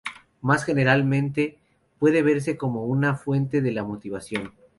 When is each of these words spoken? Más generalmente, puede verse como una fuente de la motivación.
Más 0.41 0.65
generalmente, 0.65 1.59
puede 1.99 2.23
verse 2.23 2.57
como 2.57 2.85
una 2.85 3.13
fuente 3.13 3.61
de 3.61 3.71
la 3.71 3.83
motivación. 3.83 4.51